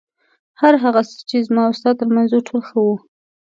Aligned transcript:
هر 0.61 0.73
هغه 0.83 1.01
څه 1.09 1.19
چې 1.29 1.37
زما 1.47 1.61
او 1.67 1.73
ستا 1.79 1.91
تر 1.99 2.07
منځ 2.15 2.29
و 2.31 2.45
ټول 2.47 2.61
ښه 2.69 2.77
وو. 2.85 2.95